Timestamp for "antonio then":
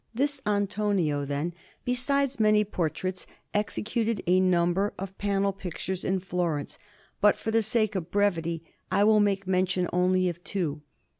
0.47-1.53